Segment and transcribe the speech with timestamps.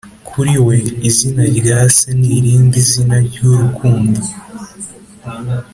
[0.27, 0.77] kuri we,
[1.09, 4.19] izina rya se ni irindi zina ry'urukundo.”